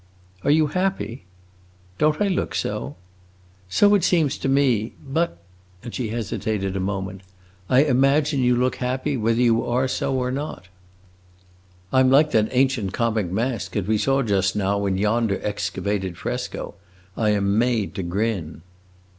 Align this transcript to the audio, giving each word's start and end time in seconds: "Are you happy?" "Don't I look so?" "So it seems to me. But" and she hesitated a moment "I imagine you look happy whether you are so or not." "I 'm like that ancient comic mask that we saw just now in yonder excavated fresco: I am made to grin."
"Are 0.43 0.49
you 0.49 0.65
happy?" 0.65 1.25
"Don't 1.99 2.19
I 2.19 2.27
look 2.27 2.55
so?" 2.55 2.95
"So 3.69 3.93
it 3.93 4.03
seems 4.03 4.39
to 4.39 4.49
me. 4.49 4.93
But" 5.07 5.37
and 5.83 5.93
she 5.93 6.09
hesitated 6.09 6.75
a 6.75 6.79
moment 6.79 7.21
"I 7.69 7.83
imagine 7.83 8.41
you 8.41 8.55
look 8.55 8.77
happy 8.77 9.15
whether 9.15 9.39
you 9.39 9.63
are 9.63 9.87
so 9.87 10.15
or 10.15 10.31
not." 10.31 10.69
"I 11.93 11.99
'm 11.99 12.09
like 12.09 12.31
that 12.31 12.49
ancient 12.49 12.93
comic 12.93 13.29
mask 13.29 13.73
that 13.73 13.85
we 13.87 13.99
saw 13.99 14.23
just 14.23 14.55
now 14.55 14.87
in 14.87 14.97
yonder 14.97 15.39
excavated 15.43 16.17
fresco: 16.17 16.73
I 17.15 17.29
am 17.29 17.59
made 17.59 17.93
to 17.93 18.01
grin." 18.01 18.63